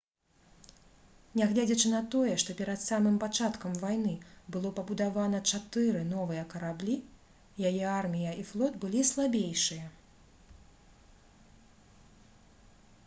нягледзячы 1.39 1.89
на 1.89 1.97
тое 2.13 2.29
што 2.43 2.53
перад 2.61 2.79
самым 2.83 3.17
пачаткам 3.23 3.75
вайны 3.83 4.13
было 4.55 4.71
пабудавана 4.79 5.41
чатыры 5.57 6.01
новыя 6.15 6.45
караблі 6.53 6.95
яе 7.71 7.85
армія 8.01 8.31
і 8.45 8.45
флот 8.53 8.79
былі 8.85 9.03
слабейшыя 9.11 9.85